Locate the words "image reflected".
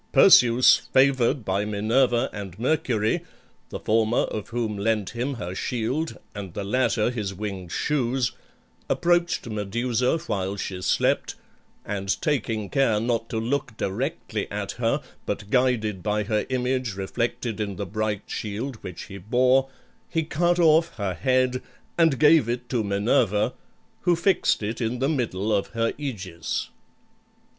16.49-17.59